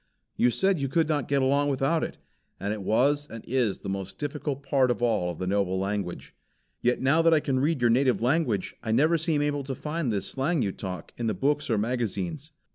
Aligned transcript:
You 0.35 0.49
said 0.49 0.79
you 0.79 0.87
could 0.87 1.07
not 1.07 1.27
get 1.27 1.43
along 1.43 1.69
without 1.69 2.03
it. 2.03 2.17
And 2.59 2.73
it 2.73 2.81
was 2.81 3.27
and 3.29 3.45
is 3.45 3.81
the 3.81 3.87
most 3.89 4.17
difficult 4.17 4.63
part 4.63 4.89
of 4.89 5.03
all 5.03 5.35
the 5.35 5.45
noble 5.45 5.77
language. 5.77 6.33
Yet 6.81 6.99
now 7.01 7.21
that 7.21 7.35
I 7.35 7.39
can 7.39 7.59
read 7.59 7.81
your 7.81 7.91
native 7.91 8.19
language, 8.19 8.75
I 8.81 8.91
never 8.91 9.15
seem 9.19 9.43
able 9.43 9.63
to 9.63 9.75
find 9.75 10.11
this 10.11 10.25
slang 10.27 10.63
you 10.63 10.71
talk 10.71 11.11
in 11.17 11.27
the 11.27 11.35
books 11.35 11.69
or 11.69 11.77
magazines. 11.77 12.49